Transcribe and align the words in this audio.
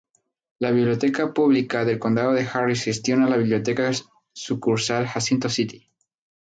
La 0.57 0.71
Biblioteca 0.71 1.31
Pública 1.31 1.85
del 1.85 1.99
Condado 1.99 2.33
de 2.33 2.49
Harris 2.51 2.85
gestiona 2.85 3.29
la 3.29 3.37
Biblioteca 3.37 3.91
Sucursal 4.33 5.05
Jacinto 5.07 5.47
City. 5.47 5.87